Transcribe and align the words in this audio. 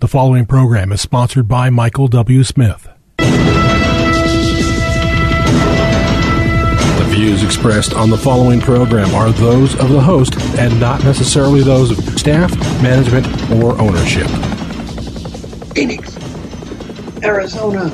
The 0.00 0.06
following 0.06 0.46
program 0.46 0.92
is 0.92 1.00
sponsored 1.00 1.48
by 1.48 1.70
Michael 1.70 2.06
W. 2.06 2.44
Smith. 2.44 2.88
The 3.16 3.26
views 7.08 7.42
expressed 7.42 7.92
on 7.94 8.08
the 8.08 8.16
following 8.16 8.60
program 8.60 9.12
are 9.12 9.32
those 9.32 9.74
of 9.74 9.88
the 9.88 10.00
host 10.00 10.36
and 10.56 10.78
not 10.78 11.02
necessarily 11.02 11.62
those 11.64 11.90
of 11.90 11.98
staff, 12.16 12.56
management, 12.80 13.26
or 13.50 13.76
ownership. 13.80 14.28
Phoenix, 15.74 16.16
Arizona, 17.24 17.90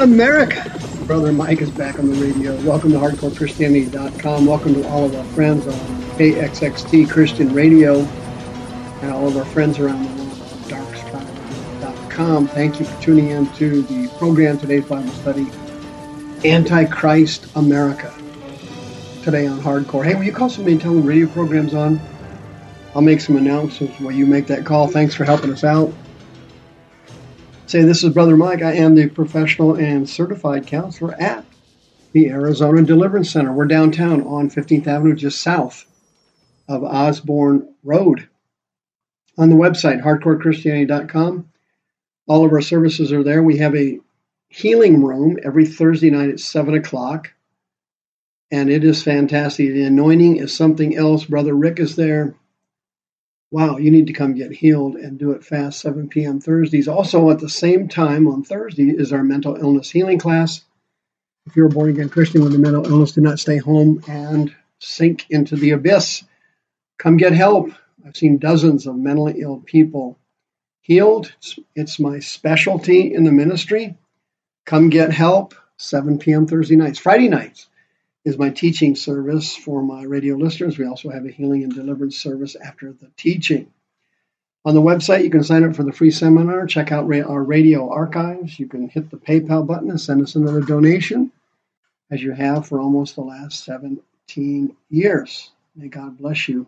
America. 0.00 0.76
Brother 1.06 1.32
Mike 1.32 1.60
is 1.60 1.70
back 1.70 2.00
on 2.00 2.10
the 2.10 2.16
radio. 2.20 2.56
Welcome 2.62 2.90
to 2.90 2.98
HardcoreChristianity.com. 2.98 4.46
Welcome 4.46 4.74
to 4.74 4.88
all 4.88 5.04
of 5.04 5.14
our 5.14 5.24
friends 5.26 5.64
on 5.68 5.74
KXXT 6.18 7.08
Christian 7.08 7.54
Radio 7.54 8.00
and 9.00 9.12
all 9.12 9.28
of 9.28 9.36
our 9.36 9.44
friends 9.44 9.78
around 9.78 10.02
the 10.02 10.08
world 10.16 10.27
darksky.com. 12.18 12.48
Thank 12.48 12.80
you 12.80 12.86
for 12.86 13.02
tuning 13.02 13.30
in 13.30 13.46
to 13.54 13.82
the 13.82 14.08
program, 14.18 14.58
today's 14.58 14.84
Bible 14.84 15.08
study, 15.10 15.46
Antichrist 16.44 17.46
America, 17.56 18.12
today 19.22 19.46
on 19.46 19.60
Hardcore. 19.60 20.04
Hey, 20.04 20.14
will 20.14 20.24
you 20.24 20.32
call 20.32 20.50
somebody 20.50 20.72
and 20.72 20.82
tell 20.82 20.94
them 20.94 21.06
radio 21.06 21.28
program's 21.28 21.74
on? 21.74 22.00
I'll 22.94 23.02
make 23.02 23.20
some 23.20 23.36
announcements 23.36 24.00
while 24.00 24.12
you 24.14 24.26
make 24.26 24.46
that 24.48 24.64
call. 24.64 24.88
Thanks 24.88 25.14
for 25.14 25.24
helping 25.24 25.52
us 25.52 25.64
out. 25.64 25.92
Say, 27.66 27.82
this 27.82 28.02
is 28.02 28.12
Brother 28.14 28.36
Mike. 28.36 28.62
I 28.62 28.72
am 28.74 28.94
the 28.94 29.08
professional 29.08 29.74
and 29.74 30.08
certified 30.08 30.66
counselor 30.66 31.14
at 31.20 31.44
the 32.12 32.30
Arizona 32.30 32.82
Deliverance 32.82 33.30
Center. 33.30 33.52
We're 33.52 33.66
downtown 33.66 34.22
on 34.22 34.50
15th 34.50 34.86
Avenue, 34.86 35.14
just 35.14 35.42
south 35.42 35.84
of 36.66 36.82
Osborn 36.82 37.74
Road 37.84 38.28
on 39.36 39.50
the 39.50 39.56
website, 39.56 40.02
hardcorechristianity.com. 40.02 41.48
All 42.28 42.44
of 42.44 42.52
our 42.52 42.60
services 42.60 43.10
are 43.10 43.22
there. 43.22 43.42
We 43.42 43.56
have 43.58 43.74
a 43.74 44.00
healing 44.48 45.02
room 45.02 45.38
every 45.42 45.66
Thursday 45.66 46.10
night 46.10 46.28
at 46.28 46.40
7 46.40 46.74
o'clock, 46.74 47.32
and 48.50 48.70
it 48.70 48.84
is 48.84 49.02
fantastic. 49.02 49.68
The 49.68 49.84
anointing 49.84 50.36
is 50.36 50.54
something 50.54 50.94
else. 50.94 51.24
Brother 51.24 51.54
Rick 51.54 51.80
is 51.80 51.96
there. 51.96 52.34
Wow, 53.50 53.78
you 53.78 53.90
need 53.90 54.08
to 54.08 54.12
come 54.12 54.34
get 54.34 54.52
healed 54.52 54.96
and 54.96 55.18
do 55.18 55.30
it 55.30 55.42
fast, 55.42 55.80
7 55.80 56.08
p.m. 56.08 56.38
Thursdays. 56.38 56.86
Also, 56.86 57.30
at 57.30 57.38
the 57.38 57.48
same 57.48 57.88
time 57.88 58.28
on 58.28 58.44
Thursday 58.44 58.90
is 58.90 59.10
our 59.10 59.24
mental 59.24 59.56
illness 59.56 59.90
healing 59.90 60.18
class. 60.18 60.62
If 61.46 61.56
you're 61.56 61.68
a 61.68 61.70
born 61.70 61.88
again 61.88 62.10
Christian 62.10 62.44
with 62.44 62.54
a 62.54 62.58
mental 62.58 62.84
illness, 62.86 63.12
do 63.12 63.22
not 63.22 63.38
stay 63.38 63.56
home 63.56 64.02
and 64.06 64.54
sink 64.80 65.24
into 65.30 65.56
the 65.56 65.70
abyss. 65.70 66.24
Come 66.98 67.16
get 67.16 67.32
help. 67.32 67.70
I've 68.06 68.18
seen 68.18 68.36
dozens 68.36 68.86
of 68.86 68.96
mentally 68.96 69.40
ill 69.40 69.62
people 69.64 70.18
healed. 70.88 71.32
It's, 71.36 71.58
it's 71.76 72.00
my 72.00 72.18
specialty 72.18 73.14
in 73.14 73.22
the 73.22 73.30
ministry. 73.30 73.96
Come 74.64 74.88
get 74.88 75.12
help. 75.12 75.54
7 75.76 76.18
p.m. 76.18 76.48
Thursday 76.48 76.74
nights. 76.74 76.98
Friday 76.98 77.28
nights 77.28 77.68
is 78.24 78.36
my 78.36 78.50
teaching 78.50 78.96
service 78.96 79.54
for 79.54 79.80
my 79.80 80.02
radio 80.02 80.34
listeners. 80.34 80.76
We 80.76 80.86
also 80.86 81.10
have 81.10 81.24
a 81.24 81.30
healing 81.30 81.62
and 81.62 81.72
deliverance 81.72 82.16
service 82.16 82.56
after 82.56 82.92
the 82.92 83.10
teaching. 83.16 83.70
On 84.64 84.74
the 84.74 84.82
website, 84.82 85.22
you 85.22 85.30
can 85.30 85.44
sign 85.44 85.62
up 85.62 85.76
for 85.76 85.84
the 85.84 85.92
free 85.92 86.10
seminar, 86.10 86.66
check 86.66 86.90
out 86.90 87.04
our 87.04 87.44
radio 87.44 87.90
archives. 87.90 88.58
You 88.58 88.66
can 88.66 88.88
hit 88.88 89.10
the 89.10 89.16
PayPal 89.16 89.66
button 89.66 89.90
and 89.90 90.00
send 90.00 90.20
us 90.20 90.34
another 90.34 90.62
donation, 90.62 91.30
as 92.10 92.20
you 92.20 92.32
have 92.32 92.66
for 92.66 92.80
almost 92.80 93.14
the 93.14 93.20
last 93.20 93.62
17 93.64 94.76
years. 94.90 95.50
May 95.76 95.88
God 95.88 96.18
bless 96.18 96.48
you. 96.48 96.66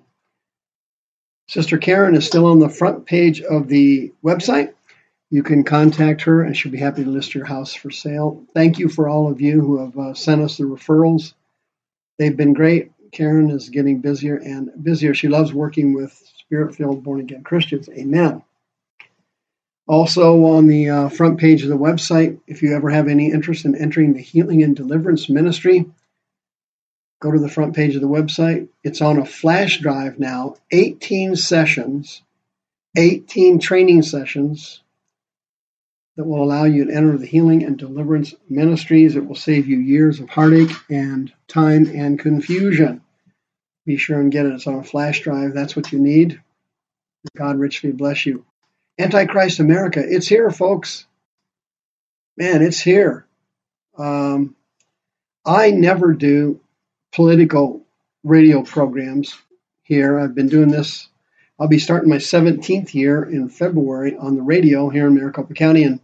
Sister 1.51 1.79
Karen 1.79 2.15
is 2.15 2.25
still 2.25 2.47
on 2.47 2.61
the 2.61 2.69
front 2.69 3.07
page 3.07 3.41
of 3.41 3.67
the 3.67 4.13
website. 4.25 4.73
You 5.31 5.43
can 5.43 5.65
contact 5.65 6.23
her 6.23 6.43
and 6.43 6.57
she'll 6.57 6.71
be 6.71 6.79
happy 6.79 7.03
to 7.03 7.11
list 7.11 7.35
your 7.35 7.45
house 7.45 7.75
for 7.75 7.91
sale. 7.91 8.47
Thank 8.55 8.79
you 8.79 8.89
for 8.89 9.09
all 9.09 9.29
of 9.29 9.41
you 9.41 9.61
who 9.61 9.81
have 9.81 9.99
uh, 9.99 10.15
sent 10.15 10.43
us 10.43 10.59
the 10.59 10.63
referrals. 10.63 11.35
They've 12.21 12.37
been 12.37 12.53
great. 12.53 12.93
Karen 13.11 13.51
is 13.51 13.69
getting 13.69 13.99
busier 14.01 14.37
and 14.37 14.71
busier. 14.81 15.13
She 15.13 15.27
loves 15.27 15.53
working 15.53 15.93
with 15.93 16.13
spirit 16.39 16.77
filled 16.77 17.03
born 17.03 17.19
again 17.19 17.43
Christians. 17.43 17.89
Amen. 17.89 18.45
Also, 19.89 20.45
on 20.45 20.69
the 20.69 20.89
uh, 20.89 21.09
front 21.09 21.41
page 21.41 21.65
of 21.65 21.69
the 21.69 21.77
website, 21.77 22.39
if 22.47 22.63
you 22.63 22.77
ever 22.77 22.91
have 22.91 23.09
any 23.09 23.33
interest 23.33 23.65
in 23.65 23.75
entering 23.75 24.13
the 24.13 24.23
healing 24.23 24.63
and 24.63 24.77
deliverance 24.77 25.29
ministry, 25.29 25.85
go 27.21 27.31
to 27.31 27.39
the 27.39 27.49
front 27.49 27.77
page 27.77 27.95
of 27.95 28.01
the 28.01 28.09
website. 28.09 28.69
It's 28.83 29.03
on 29.03 29.19
a 29.19 29.27
flash 29.27 29.79
drive 29.79 30.19
now, 30.19 30.57
18 30.71 31.37
sessions, 31.37 32.23
18 32.97 33.61
training 33.61 34.03
sessions 34.03 34.83
that 36.17 36.25
will 36.25 36.43
allow 36.43 36.65
you 36.65 36.87
to 36.87 36.93
enter 36.93 37.17
the 37.17 37.27
healing 37.27 37.63
and 37.63 37.79
deliverance 37.79 38.35
ministries. 38.49 39.17
It 39.17 39.27
will 39.27 39.37
save 39.37 39.69
you 39.69 39.79
years 39.79 40.21
of 40.21 40.31
heartache 40.31 40.75
and 40.89 41.33
time 41.47 41.87
and 41.87 42.19
confusion. 42.19 43.03
Be 43.87 43.97
sure 43.97 44.21
and 44.21 44.33
get 44.33 44.47
it. 44.47 44.53
It's 44.53 44.67
on 44.67 44.75
a 44.75 44.85
flash 44.85 45.21
drive. 45.21 45.55
That's 45.55 45.77
what 45.77 45.93
you 45.93 45.99
need. 45.99 46.41
God 47.37 47.59
richly 47.59 47.93
bless 47.93 48.27
you. 48.27 48.45
Antichrist 48.99 49.61
America. 49.61 50.03
It's 50.05 50.27
here, 50.27 50.51
folks. 50.51 51.07
Man, 52.37 52.63
it's 52.63 52.81
here. 52.81 53.27
Um, 53.97 54.57
I 55.45 55.71
never 55.71 56.13
do 56.13 56.61
political 57.13 57.85
radio 58.25 58.63
programs 58.63 59.37
here. 59.83 60.19
I've 60.19 60.35
been 60.35 60.49
doing 60.49 60.69
this. 60.69 61.09
I'll 61.59 61.69
be 61.69 61.79
starting 61.79 62.09
my 62.09 62.17
17th 62.17 62.95
year 62.95 63.23
in 63.23 63.49
February 63.49 64.17
on 64.17 64.35
the 64.37 64.43
radio 64.43 64.89
here 64.89 65.07
in 65.07 65.15
Maricopa 65.15 65.53
County, 65.55 65.85
and 65.85 66.01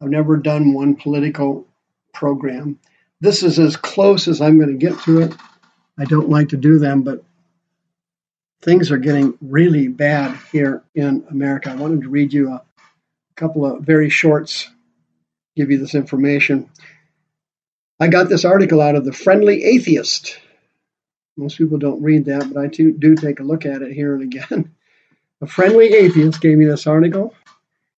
I've 0.00 0.08
never 0.08 0.36
done 0.36 0.72
one 0.72 0.96
political 0.96 1.66
program. 2.14 2.78
This 3.20 3.42
is 3.42 3.58
as 3.58 3.76
close 3.76 4.26
as 4.28 4.40
I'm 4.40 4.58
going 4.58 4.70
to 4.70 4.86
get 4.86 4.98
to 5.00 5.20
it. 5.20 5.34
I 5.98 6.04
don't 6.04 6.30
like 6.30 6.48
to 6.50 6.56
do 6.56 6.78
them, 6.78 7.02
but 7.02 7.22
things 8.62 8.90
are 8.90 8.98
getting 8.98 9.36
really 9.42 9.88
bad 9.88 10.38
here 10.50 10.82
in 10.94 11.26
America. 11.30 11.70
I 11.70 11.76
wanted 11.76 12.02
to 12.02 12.08
read 12.08 12.32
you 12.32 12.52
a 12.52 12.62
couple 13.36 13.66
of 13.66 13.82
very 13.82 14.08
shorts, 14.08 14.68
give 15.56 15.70
you 15.70 15.78
this 15.78 15.94
information. 15.94 16.70
I 18.00 18.08
got 18.08 18.28
this 18.28 18.44
article 18.44 18.80
out 18.80 18.96
of 18.96 19.04
the 19.04 19.12
Friendly 19.12 19.62
Atheist. 19.62 20.38
Most 21.36 21.58
people 21.58 21.78
don't 21.78 22.02
read 22.02 22.24
that, 22.24 22.52
but 22.52 22.60
I 22.60 22.66
too, 22.68 22.92
do 22.92 23.14
take 23.14 23.40
a 23.40 23.44
look 23.44 23.66
at 23.66 23.82
it 23.82 23.92
here 23.92 24.14
and 24.14 24.22
again. 24.22 24.74
A 25.42 25.46
friendly 25.46 25.86
atheist 25.94 26.40
gave 26.42 26.58
me 26.58 26.66
this 26.66 26.86
article. 26.86 27.34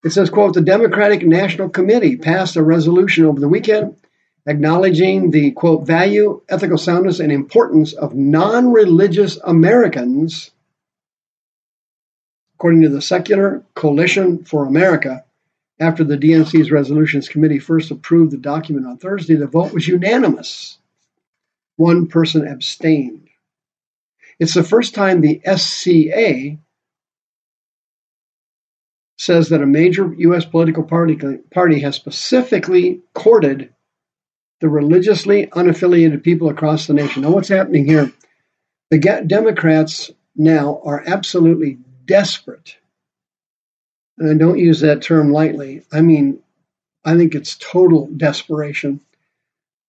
It 0.04 0.10
says, 0.10 0.30
quote, 0.30 0.54
the 0.54 0.60
Democratic 0.60 1.26
National 1.26 1.68
Committee 1.68 2.16
passed 2.16 2.54
a 2.54 2.62
resolution 2.62 3.24
over 3.24 3.40
the 3.40 3.48
weekend 3.48 3.96
acknowledging 4.46 5.30
the, 5.30 5.52
quote, 5.52 5.86
value, 5.86 6.42
ethical 6.48 6.78
soundness, 6.78 7.20
and 7.20 7.30
importance 7.30 7.92
of 7.92 8.14
non 8.14 8.72
religious 8.72 9.38
Americans, 9.44 10.50
according 12.54 12.82
to 12.82 12.88
the 12.88 13.02
Secular 13.02 13.62
Coalition 13.74 14.44
for 14.44 14.66
America, 14.66 15.24
after 15.82 16.04
the 16.04 16.16
DNC's 16.16 16.70
Resolutions 16.70 17.28
Committee 17.28 17.58
first 17.58 17.90
approved 17.90 18.30
the 18.30 18.38
document 18.38 18.86
on 18.86 18.98
Thursday, 18.98 19.34
the 19.34 19.48
vote 19.48 19.72
was 19.72 19.88
unanimous. 19.88 20.78
One 21.76 22.06
person 22.06 22.46
abstained. 22.46 23.28
It's 24.38 24.54
the 24.54 24.62
first 24.62 24.94
time 24.94 25.20
the 25.20 25.40
SCA 25.44 26.56
says 29.18 29.48
that 29.48 29.62
a 29.62 29.66
major 29.66 30.14
U.S. 30.18 30.44
political 30.44 30.84
party, 30.84 31.18
party 31.52 31.80
has 31.80 31.96
specifically 31.96 33.00
courted 33.14 33.74
the 34.60 34.68
religiously 34.68 35.48
unaffiliated 35.48 36.22
people 36.22 36.48
across 36.48 36.86
the 36.86 36.94
nation. 36.94 37.22
Now, 37.22 37.30
what's 37.30 37.48
happening 37.48 37.86
here? 37.86 38.12
The 38.90 39.24
Democrats 39.26 40.12
now 40.36 40.80
are 40.84 41.02
absolutely 41.04 41.78
desperate 42.04 42.76
and 44.22 44.30
I 44.30 44.34
don't 44.34 44.58
use 44.58 44.80
that 44.80 45.02
term 45.02 45.32
lightly. 45.32 45.82
I 45.92 46.00
mean, 46.00 46.38
I 47.04 47.16
think 47.16 47.34
it's 47.34 47.56
total 47.56 48.06
desperation 48.06 49.00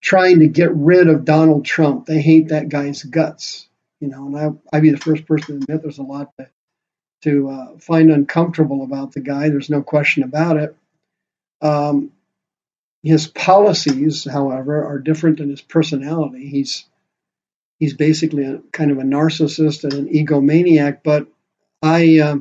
trying 0.01 0.39
to 0.39 0.47
get 0.47 0.73
rid 0.73 1.07
of 1.07 1.23
Donald 1.23 1.65
Trump. 1.65 2.07
They 2.07 2.19
hate 2.19 2.47
that 2.47 2.67
guy's 2.67 3.03
guts, 3.03 3.67
you 3.99 4.07
know, 4.07 4.25
and 4.25 4.35
I, 4.35 4.75
I'd 4.75 4.81
be 4.81 4.89
the 4.89 4.97
first 4.97 5.27
person 5.27 5.59
to 5.59 5.63
admit 5.63 5.83
there's 5.83 5.99
a 5.99 6.03
lot 6.03 6.31
to, 6.39 6.49
to 7.21 7.49
uh, 7.49 7.77
find 7.77 8.09
uncomfortable 8.09 8.83
about 8.83 9.11
the 9.11 9.21
guy. 9.21 9.49
There's 9.49 9.69
no 9.69 9.83
question 9.83 10.23
about 10.23 10.57
it. 10.57 10.75
Um, 11.61 12.11
his 13.03 13.27
policies, 13.27 14.23
however, 14.23 14.83
are 14.83 14.97
different 14.97 15.37
than 15.37 15.51
his 15.51 15.61
personality. 15.61 16.47
He's 16.47 16.85
he's 17.77 17.93
basically 17.93 18.45
a 18.45 18.61
kind 18.71 18.89
of 18.89 18.97
a 18.97 19.03
narcissist 19.03 19.83
and 19.83 19.93
an 19.93 20.07
egomaniac. 20.07 21.01
But 21.03 21.27
I 21.83 22.19
uh, 22.19 22.37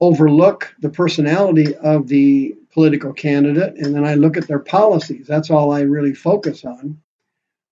overlook 0.00 0.74
the 0.80 0.90
personality 0.90 1.74
of 1.76 2.08
the 2.08 2.54
political 2.72 3.12
candidate, 3.12 3.76
and 3.76 3.94
then 3.94 4.04
I 4.04 4.14
look 4.14 4.36
at 4.36 4.48
their 4.48 4.58
policies. 4.58 5.26
That's 5.26 5.50
all 5.50 5.72
I 5.72 5.80
really 5.80 6.14
focus 6.14 6.64
on. 6.64 7.00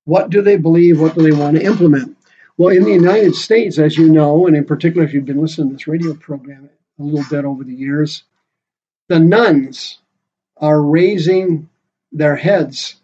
What 0.05 0.31
do 0.31 0.43
they 0.43 0.57
believe? 0.57 1.01
What 1.01 1.15
do 1.15 1.23
they 1.23 1.37
want 1.37 1.57
to 1.57 1.65
implement? 1.65 2.17
Well, 2.57 2.75
in 2.75 2.85
the 2.85 2.93
United 2.93 3.35
States, 3.35 3.79
as 3.79 3.97
you 3.97 4.09
know, 4.09 4.47
and 4.47 4.57
in 4.57 4.65
particular 4.65 5.05
if 5.05 5.13
you've 5.13 5.25
been 5.25 5.41
listening 5.41 5.71
to 5.71 5.75
this 5.75 5.89
radio 5.89 6.15
program 6.15 6.71
a 6.99 7.03
little 7.03 7.29
bit 7.29 7.45
over 7.45 7.65
the 7.65 7.75
years, 7.75 8.25
the 9.09 9.19
nones 9.19 9.99
are 10.57 10.81
raising 10.81 11.69
their 12.13 12.37
heads 12.37 12.97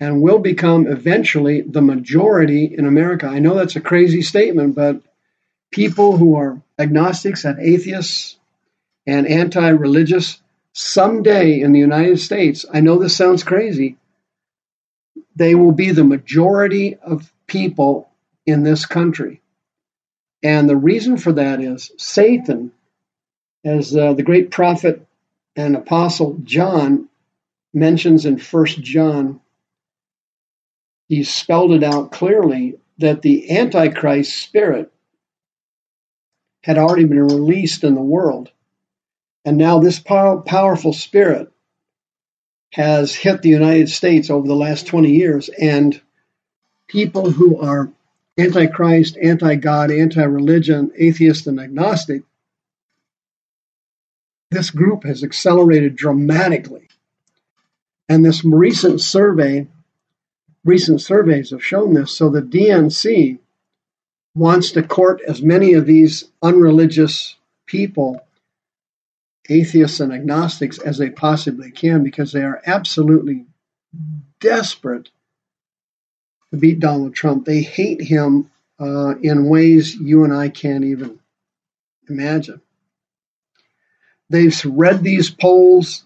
and 0.00 0.20
will 0.20 0.38
become 0.38 0.86
eventually 0.86 1.62
the 1.62 1.80
majority 1.80 2.74
in 2.76 2.86
America. 2.86 3.26
I 3.26 3.38
know 3.38 3.54
that's 3.54 3.76
a 3.76 3.80
crazy 3.80 4.22
statement, 4.22 4.74
but 4.74 5.00
people 5.74 6.16
who 6.16 6.36
are 6.36 6.62
agnostics 6.78 7.44
and 7.44 7.58
atheists 7.58 8.36
and 9.08 9.26
anti 9.26 9.70
religious 9.70 10.40
someday 10.72 11.60
in 11.60 11.72
the 11.72 11.80
United 11.80 12.20
States, 12.20 12.64
I 12.72 12.78
know 12.78 12.96
this 12.96 13.16
sounds 13.16 13.42
crazy, 13.42 13.96
they 15.34 15.56
will 15.56 15.72
be 15.72 15.90
the 15.90 16.04
majority 16.04 16.94
of 17.02 17.32
people 17.48 18.08
in 18.46 18.62
this 18.62 18.86
country. 18.86 19.42
And 20.44 20.70
the 20.70 20.76
reason 20.76 21.16
for 21.16 21.32
that 21.32 21.60
is 21.60 21.90
Satan, 21.98 22.70
as 23.64 23.96
uh, 23.96 24.12
the 24.12 24.22
great 24.22 24.52
prophet 24.52 25.04
and 25.56 25.74
apostle 25.74 26.38
John 26.44 27.08
mentions 27.72 28.26
in 28.26 28.38
First 28.38 28.80
John, 28.80 29.40
he 31.08 31.24
spelled 31.24 31.72
it 31.72 31.82
out 31.82 32.12
clearly 32.12 32.78
that 32.98 33.22
the 33.22 33.50
Antichrist 33.58 34.36
spirit 34.36 34.92
had 36.64 36.78
already 36.78 37.04
been 37.04 37.22
released 37.22 37.84
in 37.84 37.94
the 37.94 38.00
world. 38.00 38.50
And 39.44 39.58
now 39.58 39.80
this 39.80 40.00
pow- 40.00 40.38
powerful 40.38 40.94
spirit 40.94 41.52
has 42.72 43.14
hit 43.14 43.42
the 43.42 43.50
United 43.50 43.90
States 43.90 44.30
over 44.30 44.48
the 44.48 44.56
last 44.56 44.86
20 44.86 45.10
years. 45.10 45.50
And 45.50 46.00
people 46.88 47.30
who 47.30 47.60
are 47.60 47.92
anti-Christ, 48.38 49.18
anti-God, 49.22 49.90
anti-religion, 49.90 50.92
atheist, 50.96 51.46
and 51.46 51.60
agnostic, 51.60 52.22
this 54.50 54.70
group 54.70 55.04
has 55.04 55.22
accelerated 55.22 55.96
dramatically. 55.96 56.88
And 58.08 58.24
this 58.24 58.42
recent 58.42 59.02
survey, 59.02 59.66
recent 60.64 61.02
surveys 61.02 61.50
have 61.50 61.62
shown 61.62 61.92
this. 61.92 62.12
So 62.12 62.30
the 62.30 62.40
DNC 62.40 63.38
wants 64.34 64.72
to 64.72 64.82
court 64.82 65.20
as 65.26 65.42
many 65.42 65.74
of 65.74 65.86
these 65.86 66.24
unreligious 66.42 67.36
people, 67.66 68.20
atheists 69.48 70.00
and 70.00 70.12
agnostics, 70.12 70.78
as 70.78 70.98
they 70.98 71.10
possibly 71.10 71.70
can 71.70 72.02
because 72.02 72.32
they 72.32 72.42
are 72.42 72.60
absolutely 72.66 73.46
desperate 74.40 75.10
to 76.50 76.56
beat 76.56 76.80
Donald 76.80 77.14
Trump. 77.14 77.44
They 77.44 77.62
hate 77.62 78.00
him 78.00 78.50
uh, 78.80 79.14
in 79.22 79.48
ways 79.48 79.94
you 79.94 80.24
and 80.24 80.34
I 80.34 80.48
can't 80.48 80.84
even 80.84 81.20
imagine. 82.08 82.60
They've 84.30 84.64
read 84.64 85.02
these 85.02 85.30
polls. 85.30 86.04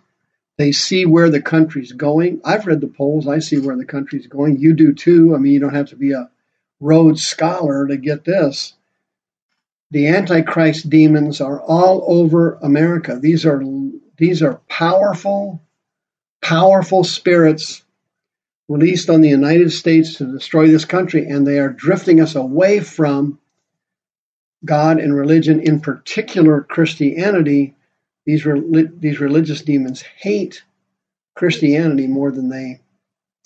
They 0.58 0.72
see 0.72 1.06
where 1.06 1.30
the 1.30 1.40
country's 1.40 1.92
going. 1.92 2.40
I've 2.44 2.66
read 2.66 2.80
the 2.80 2.88
polls. 2.88 3.28
I 3.28 3.38
see 3.38 3.58
where 3.58 3.76
the 3.76 3.84
country's 3.84 4.26
going. 4.26 4.58
You 4.58 4.74
do 4.74 4.92
too. 4.92 5.34
I 5.34 5.38
mean, 5.38 5.52
you 5.52 5.60
don't 5.60 5.74
have 5.74 5.90
to 5.90 5.96
be 5.96 6.12
a 6.12 6.28
Rhodes 6.80 7.24
Scholar 7.24 7.86
to 7.88 7.96
get 7.96 8.24
this. 8.24 8.74
The 9.90 10.08
Antichrist 10.08 10.90
demons 10.90 11.40
are 11.40 11.60
all 11.60 12.04
over 12.06 12.54
America. 12.62 13.18
These 13.20 13.46
are 13.46 13.62
these 14.16 14.42
are 14.42 14.60
powerful, 14.68 15.62
powerful 16.42 17.04
spirits 17.04 17.84
released 18.68 19.08
on 19.08 19.22
the 19.22 19.28
United 19.28 19.72
States 19.72 20.16
to 20.16 20.30
destroy 20.30 20.68
this 20.68 20.84
country, 20.84 21.26
and 21.26 21.46
they 21.46 21.58
are 21.58 21.70
drifting 21.70 22.20
us 22.20 22.34
away 22.34 22.80
from 22.80 23.38
God 24.64 24.98
and 24.98 25.14
religion, 25.14 25.60
in 25.60 25.80
particular 25.80 26.62
Christianity. 26.62 27.74
These, 28.26 28.46
these 28.98 29.20
religious 29.20 29.62
demons 29.62 30.02
hate 30.02 30.62
Christianity 31.34 32.06
more 32.06 32.30
than 32.30 32.50
they 32.50 32.80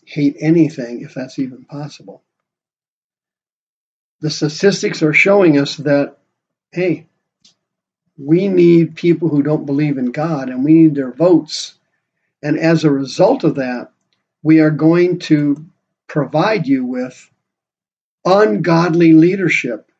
hate 0.04 0.36
anything, 0.40 1.02
if 1.02 1.14
that's 1.14 1.38
even 1.38 1.64
possible 1.66 2.24
the 4.22 4.30
statistics 4.30 5.02
are 5.02 5.12
showing 5.12 5.58
us 5.58 5.76
that, 5.78 6.16
hey, 6.70 7.08
we 8.16 8.46
need 8.46 8.94
people 8.94 9.28
who 9.28 9.42
don't 9.42 9.66
believe 9.66 9.98
in 9.98 10.12
God 10.12 10.48
and 10.48 10.64
we 10.64 10.74
need 10.74 10.94
their 10.94 11.10
votes. 11.10 11.74
And 12.40 12.56
as 12.56 12.84
a 12.84 12.90
result 12.90 13.42
of 13.42 13.56
that, 13.56 13.90
we 14.40 14.60
are 14.60 14.70
going 14.70 15.18
to 15.20 15.64
provide 16.06 16.68
you 16.68 16.84
with 16.84 17.28
ungodly 18.24 19.12
leadership 19.12 19.90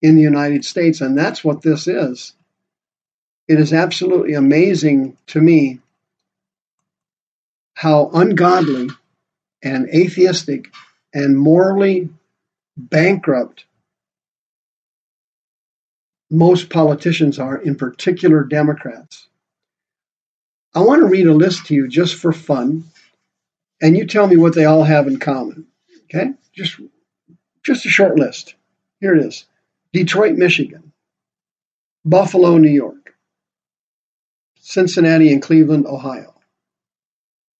in 0.00 0.14
the 0.14 0.22
United 0.22 0.64
States. 0.64 1.00
And 1.00 1.18
that's 1.18 1.42
what 1.42 1.62
this 1.62 1.88
is. 1.88 2.32
It 3.48 3.58
is 3.58 3.72
absolutely 3.72 4.34
amazing 4.34 5.16
to 5.28 5.40
me 5.40 5.80
how 7.74 8.10
ungodly 8.14 8.90
and 9.64 9.88
atheistic 9.88 10.72
and 11.12 11.36
morally 11.36 12.10
bankrupt 12.76 13.64
most 16.30 16.68
politicians 16.68 17.38
are, 17.38 17.56
in 17.56 17.76
particular 17.76 18.44
Democrats. 18.44 19.28
I 20.74 20.80
want 20.80 21.00
to 21.00 21.06
read 21.06 21.26
a 21.26 21.32
list 21.34 21.66
to 21.66 21.74
you 21.74 21.86
just 21.86 22.16
for 22.16 22.32
fun, 22.32 22.84
and 23.80 23.96
you 23.96 24.06
tell 24.06 24.26
me 24.26 24.36
what 24.36 24.54
they 24.54 24.64
all 24.64 24.82
have 24.82 25.06
in 25.06 25.18
common. 25.18 25.66
Okay? 26.04 26.32
Just 26.52 26.80
just 27.62 27.86
a 27.86 27.88
short 27.88 28.18
list. 28.18 28.54
Here 29.00 29.14
it 29.14 29.24
is. 29.24 29.46
Detroit, 29.92 30.36
Michigan. 30.36 30.92
Buffalo, 32.04 32.58
New 32.58 32.70
York. 32.70 33.14
Cincinnati 34.60 35.32
and 35.32 35.40
Cleveland, 35.40 35.86
Ohio. 35.86 36.34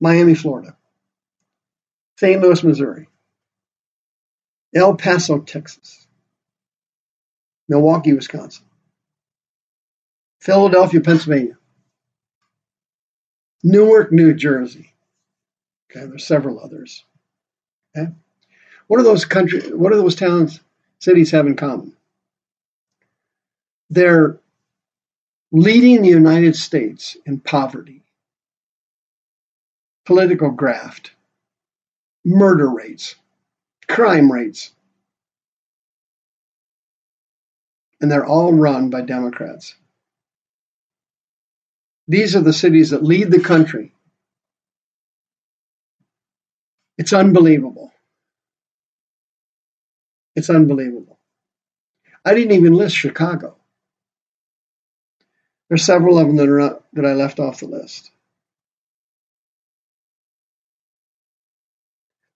Miami, 0.01 0.35
Florida. 0.35 0.77
St. 2.19 2.41
Louis, 2.43 2.63
Missouri. 2.63 3.09
El 4.75 4.97
Paso, 4.97 5.39
Texas, 5.41 6.07
Milwaukee, 7.69 8.13
Wisconsin, 8.13 8.65
Philadelphia, 10.41 11.01
Pennsylvania, 11.01 11.57
Newark, 13.63 14.13
New 14.13 14.35
Jersey. 14.35 14.93
Okay, 15.91 16.07
there's 16.07 16.27
several 16.27 16.61
others. 16.61 17.05
Okay, 17.97 18.11
what 18.89 19.01
are 19.01 19.05
those 19.05 19.25
country? 19.25 19.61
What 19.73 19.93
are 19.93 19.97
those 19.97 20.17
towns, 20.17 20.61
cities 20.99 21.31
have 21.31 21.47
in 21.47 21.57
common? 21.57 21.95
They're 23.91 24.39
leading 25.53 26.03
the 26.03 26.09
United 26.09 26.57
States 26.57 27.17
in 27.27 27.39
poverty, 27.39 28.03
political 30.05 30.51
graft, 30.51 31.13
murder 32.25 32.69
rates, 32.69 33.15
crime 33.87 34.31
rates. 34.31 34.71
And 38.01 38.11
they're 38.11 38.27
all 38.27 38.53
run 38.53 38.91
by 38.91 39.01
Democrats. 39.01 39.75
These 42.07 42.37
are 42.37 42.41
the 42.41 42.53
cities 42.53 42.91
that 42.91 43.03
lead 43.03 43.31
the 43.31 43.41
country. 43.41 43.93
It's 46.99 47.13
unbelievable. 47.13 47.93
It's 50.37 50.51
unbelievable. 50.51 51.19
I 52.25 52.35
didn't 52.35 52.53
even 52.53 52.75
list 52.75 52.97
Chicago. 52.97 53.57
There's 55.69 55.85
several 55.85 56.19
of 56.19 56.27
them 56.27 56.37
that 56.37 56.49
are 56.49 56.59
not, 56.59 56.83
that 56.93 57.07
I 57.07 57.15
left 57.15 57.41
off 57.41 57.61
the 57.61 57.67
list. 57.67 58.11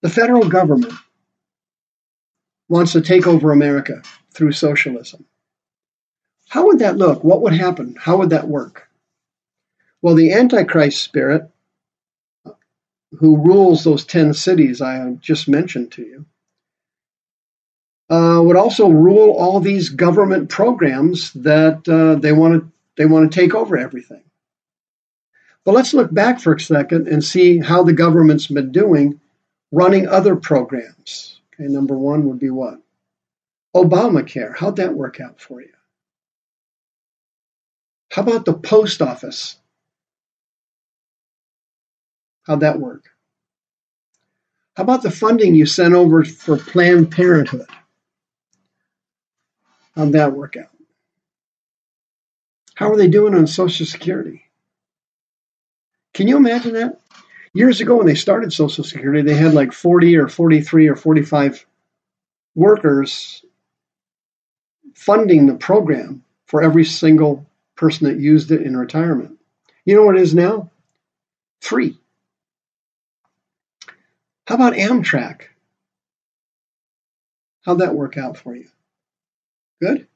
The 0.01 0.09
federal 0.09 0.47
government 0.47 0.93
wants 2.69 2.93
to 2.93 3.01
take 3.01 3.27
over 3.27 3.51
America 3.51 4.01
through 4.31 4.53
socialism. 4.53 5.25
How 6.47 6.67
would 6.67 6.79
that 6.79 6.97
look? 6.97 7.23
What 7.23 7.41
would 7.41 7.53
happen? 7.53 7.95
How 7.99 8.17
would 8.17 8.29
that 8.29 8.47
work? 8.47 8.87
Well, 10.01 10.15
the 10.15 10.31
Antichrist 10.33 11.01
spirit, 11.01 11.49
who 13.17 13.37
rules 13.37 13.83
those 13.83 14.05
10 14.05 14.33
cities 14.33 14.81
I 14.81 15.11
just 15.19 15.49
mentioned 15.49 15.91
to 15.93 16.03
you, 16.03 16.25
uh, 18.09 18.41
would 18.41 18.55
also 18.55 18.89
rule 18.89 19.31
all 19.31 19.59
these 19.59 19.89
government 19.89 20.49
programs 20.49 21.31
that 21.33 21.87
uh, 21.87 22.15
they 22.19 22.31
want 22.31 22.53
to 22.55 22.71
they 22.95 23.05
want 23.05 23.31
to 23.31 23.39
take 23.39 23.55
over 23.55 23.77
everything. 23.77 24.23
But 25.63 25.73
let's 25.73 25.93
look 25.93 26.13
back 26.13 26.39
for 26.39 26.53
a 26.53 26.59
second 26.59 27.07
and 27.07 27.23
see 27.23 27.59
how 27.59 27.83
the 27.83 27.93
government's 27.93 28.47
been 28.47 28.71
doing 28.71 29.21
running 29.71 30.07
other 30.07 30.35
programs. 30.35 31.38
Okay, 31.59 31.67
number 31.67 31.97
one 31.97 32.25
would 32.25 32.39
be 32.39 32.49
what? 32.49 32.79
Obamacare. 33.75 34.55
How'd 34.55 34.77
that 34.77 34.93
work 34.93 35.19
out 35.19 35.41
for 35.41 35.61
you? 35.61 35.73
How 38.11 38.23
about 38.23 38.45
the 38.45 38.53
post 38.53 39.01
office? 39.01 39.57
How'd 42.43 42.61
that 42.61 42.79
work? 42.79 43.09
How 44.75 44.83
about 44.83 45.03
the 45.03 45.11
funding 45.11 45.53
you 45.53 45.65
sent 45.65 45.93
over 45.93 46.23
for 46.23 46.57
Planned 46.57 47.11
Parenthood? 47.11 47.67
How'd 49.95 50.13
that 50.13 50.33
work 50.33 50.55
out? 50.55 50.69
How 52.75 52.89
are 52.91 52.97
they 52.97 53.09
doing 53.09 53.35
on 53.35 53.45
Social 53.45 53.85
Security? 53.85 54.45
Can 56.13 56.29
you 56.29 56.37
imagine 56.37 56.73
that? 56.73 56.99
Years 57.59 57.81
ago, 57.81 57.97
when 57.97 58.07
they 58.07 58.15
started 58.15 58.53
Social 58.53 58.85
Security, 58.85 59.21
they 59.21 59.35
had 59.35 59.53
like 59.53 59.73
40 59.73 60.15
or 60.15 60.29
43 60.29 60.87
or 60.87 60.95
45 60.95 61.65
workers 62.55 63.43
funding 64.95 65.45
the 65.45 65.55
program 65.55 66.23
for 66.45 66.63
every 66.63 66.85
single 66.85 67.45
person 67.75 68.07
that 68.07 68.17
used 68.17 68.51
it 68.51 68.61
in 68.61 68.77
retirement. 68.77 69.39
You 69.83 69.97
know 69.97 70.03
what 70.03 70.15
it 70.15 70.21
is 70.21 70.33
now? 70.33 70.71
Free. 71.59 71.97
How 74.47 74.55
about 74.55 74.75
Amtrak? 74.75 75.41
How'd 77.65 77.79
that 77.79 77.93
work 77.93 78.15
out 78.17 78.37
for 78.37 78.55
you? 78.55 78.69
Good? 79.81 80.07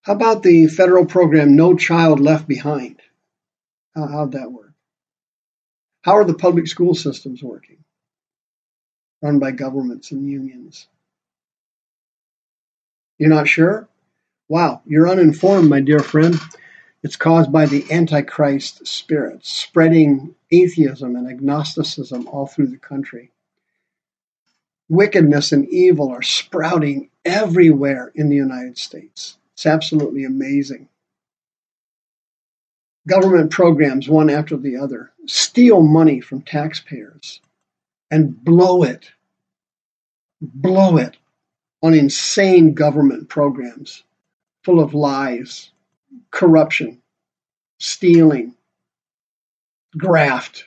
How 0.00 0.14
about 0.14 0.42
the 0.42 0.66
federal 0.66 1.06
program 1.06 1.54
No 1.54 1.76
Child 1.76 2.18
Left 2.18 2.48
Behind? 2.48 3.00
How, 3.94 4.08
how'd 4.08 4.32
that 4.32 4.50
work? 4.50 4.71
How 6.02 6.16
are 6.16 6.24
the 6.24 6.34
public 6.34 6.66
school 6.66 6.94
systems 6.94 7.42
working? 7.42 7.78
Run 9.22 9.38
by 9.38 9.52
governments 9.52 10.10
and 10.10 10.28
unions. 10.28 10.88
You're 13.18 13.30
not 13.30 13.46
sure? 13.46 13.88
Wow, 14.48 14.82
you're 14.84 15.08
uninformed, 15.08 15.70
my 15.70 15.80
dear 15.80 16.00
friend. 16.00 16.38
It's 17.04 17.16
caused 17.16 17.52
by 17.52 17.66
the 17.66 17.90
Antichrist 17.90 18.86
spirit 18.86 19.46
spreading 19.46 20.34
atheism 20.50 21.16
and 21.16 21.28
agnosticism 21.28 22.26
all 22.28 22.46
through 22.46 22.68
the 22.68 22.78
country. 22.78 23.30
Wickedness 24.88 25.52
and 25.52 25.68
evil 25.68 26.10
are 26.10 26.22
sprouting 26.22 27.10
everywhere 27.24 28.12
in 28.14 28.28
the 28.28 28.36
United 28.36 28.76
States. 28.76 29.38
It's 29.54 29.66
absolutely 29.66 30.24
amazing. 30.24 30.88
Government 33.08 33.50
programs, 33.50 34.08
one 34.08 34.30
after 34.30 34.56
the 34.56 34.76
other, 34.76 35.10
steal 35.26 35.82
money 35.82 36.20
from 36.20 36.42
taxpayers 36.42 37.40
and 38.10 38.42
blow 38.44 38.84
it, 38.84 39.10
blow 40.40 40.96
it 40.98 41.16
on 41.82 41.94
insane 41.94 42.74
government 42.74 43.28
programs 43.28 44.04
full 44.64 44.80
of 44.80 44.94
lies, 44.94 45.70
corruption, 46.30 47.02
stealing, 47.78 48.54
graft. 49.96 50.64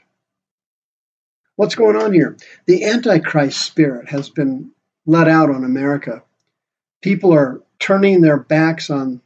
What's 1.56 1.76
going 1.76 1.96
on 1.96 2.12
here? 2.12 2.36
The 2.66 2.84
Antichrist 2.84 3.62
spirit 3.62 4.10
has 4.10 4.30
been 4.30 4.72
let 5.06 5.30
out 5.30 5.50
on 5.50 5.64
America. 5.64 6.24
People 7.02 7.34
are 7.34 7.62
turning 7.80 8.20
their 8.20 8.38
backs 8.38 8.90
on 8.90 9.22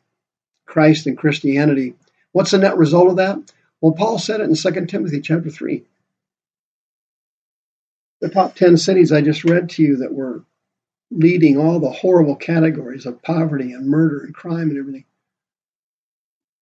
Christ 0.66 1.08
and 1.08 1.18
Christianity. 1.18 1.96
What's 2.32 2.52
the 2.52 2.58
net 2.58 2.78
result 2.78 3.10
of 3.10 3.16
that? 3.18 3.38
Well, 3.82 3.94
Paul 3.94 4.20
said 4.20 4.42
it 4.42 4.50
in 4.50 4.56
2 4.56 4.86
Timothy 4.86 5.22
chapter 5.22 5.50
3. 5.50 5.84
The 8.22 8.30
top 8.30 8.56
10 8.56 8.78
cities 8.78 9.12
I 9.12 9.22
just 9.22 9.46
read 9.46 9.70
to 9.72 9.84
you 9.84 9.98
that 9.98 10.14
were 10.14 10.44
leading 11.12 11.58
all 11.58 11.80
the 11.80 11.90
horrible 11.90 12.36
categories 12.36 13.06
of 13.06 13.22
poverty 13.22 13.72
and 13.72 13.88
murder 13.88 14.24
and 14.24 14.34
crime 14.34 14.70
and 14.70 14.78
everything. 14.78 15.06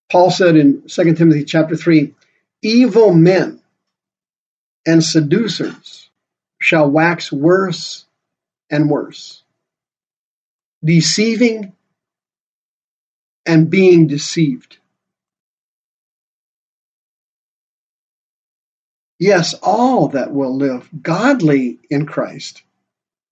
Paul 0.09 0.31
said 0.31 0.55
in 0.55 0.83
2 0.87 1.15
Timothy 1.15 1.43
chapter 1.43 1.75
3 1.75 2.13
evil 2.61 3.13
men 3.13 3.61
and 4.85 5.03
seducers 5.03 6.09
shall 6.59 6.89
wax 6.89 7.31
worse 7.31 8.05
and 8.69 8.89
worse, 8.89 9.43
deceiving 10.83 11.73
and 13.45 13.69
being 13.69 14.07
deceived. 14.07 14.77
Yes, 19.19 19.55
all 19.55 20.09
that 20.09 20.31
will 20.31 20.55
live 20.55 20.89
godly 21.01 21.79
in 21.89 22.05
Christ 22.05 22.63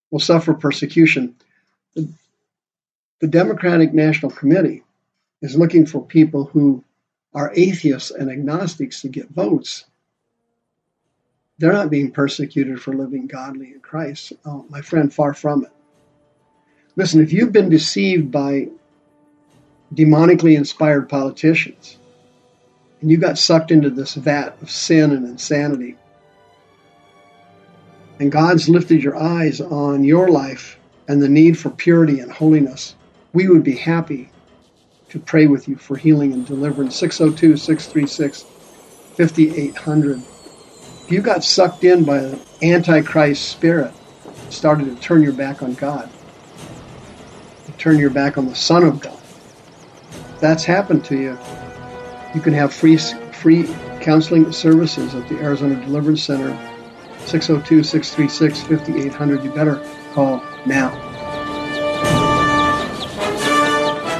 will 0.09 0.19
suffer 0.19 0.53
persecution. 0.53 1.35
The, 1.95 2.09
the 3.19 3.27
Democratic 3.27 3.93
National 3.93 4.31
Committee 4.31 4.83
is 5.41 5.55
looking 5.55 5.85
for 5.85 6.03
people 6.03 6.45
who 6.45 6.83
are 7.33 7.51
atheists 7.55 8.11
and 8.11 8.31
agnostics 8.31 9.01
to 9.01 9.09
get 9.09 9.29
votes. 9.29 9.85
They're 11.59 11.73
not 11.73 11.91
being 11.91 12.11
persecuted 12.11 12.81
for 12.81 12.93
living 12.93 13.27
godly 13.27 13.73
in 13.73 13.79
Christ. 13.79 14.33
Oh, 14.45 14.65
my 14.69 14.81
friend, 14.81 15.13
far 15.13 15.33
from 15.33 15.65
it. 15.65 15.71
Listen, 16.95 17.21
if 17.21 17.31
you've 17.31 17.51
been 17.51 17.69
deceived 17.69 18.31
by 18.31 18.69
demonically 19.93 20.57
inspired 20.57 21.09
politicians 21.09 21.97
and 23.05 23.11
you 23.11 23.17
got 23.17 23.37
sucked 23.37 23.69
into 23.69 23.91
this 23.91 24.15
vat 24.15 24.57
of 24.63 24.71
sin 24.71 25.11
and 25.11 25.27
insanity, 25.27 25.95
and 28.19 28.31
God's 28.31 28.67
lifted 28.67 29.03
your 29.03 29.15
eyes 29.15 29.61
on 29.61 30.03
your 30.03 30.29
life 30.29 30.79
and 31.07 31.21
the 31.21 31.29
need 31.29 31.55
for 31.55 31.69
purity 31.69 32.19
and 32.19 32.31
holiness, 32.31 32.95
we 33.31 33.47
would 33.47 33.63
be 33.63 33.75
happy 33.75 34.31
to 35.09 35.19
pray 35.19 35.45
with 35.45 35.67
you 35.67 35.75
for 35.75 35.95
healing 35.95 36.33
and 36.33 36.47
deliverance. 36.47 36.95
602 36.95 37.57
636 37.57 38.41
5800. 39.15 40.23
If 41.03 41.11
you 41.11 41.21
got 41.21 41.43
sucked 41.43 41.83
in 41.83 42.05
by 42.05 42.17
an 42.17 42.39
Antichrist 42.63 43.49
spirit, 43.49 43.93
started 44.49 44.85
to 44.85 44.95
turn 44.95 45.21
your 45.21 45.33
back 45.33 45.61
on 45.61 45.75
God, 45.75 46.09
to 47.67 47.71
turn 47.73 47.99
your 47.99 48.09
back 48.09 48.39
on 48.39 48.47
the 48.47 48.55
Son 48.55 48.83
of 48.83 48.99
God, 48.99 49.21
that's 50.39 50.63
happened 50.65 51.05
to 51.05 51.15
you, 51.15 51.37
you 52.35 52.41
can 52.41 52.53
have 52.53 52.73
free, 52.73 52.97
free 52.97 53.63
counseling 54.01 54.51
services 54.51 55.15
at 55.15 55.27
the 55.29 55.39
Arizona 55.39 55.75
Deliverance 55.75 56.21
Center 56.21 56.49
602 57.25 57.83
636 57.83 58.61
5800. 58.61 59.43
You 59.43 59.51
better 59.51 59.81
call 60.13 60.43
now. 60.65 60.91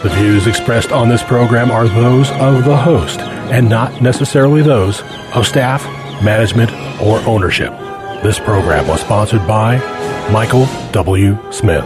The 0.02 0.10
views 0.16 0.48
expressed 0.48 0.92
on 0.92 1.10
this 1.10 1.24
program 1.24 1.72
are 1.72 1.88
those 1.88 2.32
of 2.32 2.64
the 2.64 2.78
host 2.78 3.20
and 3.20 3.68
not 3.68 4.02
necessarily 4.02 4.62
those 4.62 5.02
of 5.34 5.46
staff, 5.46 5.84
management, 6.24 6.72
or 7.02 7.20
ownership. 7.28 7.72
This 8.24 8.40
program 8.40 8.88
was 8.88 9.02
sponsored 9.02 9.46
by 9.48 9.78
Michael 10.32 10.68
W. 10.92 11.38
Smith. 11.52 11.86